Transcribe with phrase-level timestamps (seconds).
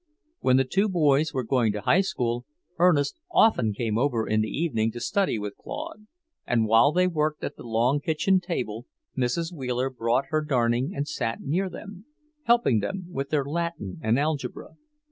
[0.39, 2.47] When the two boys were going to high school,
[2.79, 6.07] Ernest often came over in the evening to study with Claude,
[6.43, 9.53] and while they worked at the long kitchen table Mrs.
[9.53, 12.05] Wheeler brought her darning and sat near them,
[12.45, 14.75] helping them with their Latin and algebra.